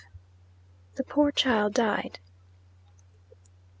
[0.95, 2.17] "THE POOR CHILD DIED."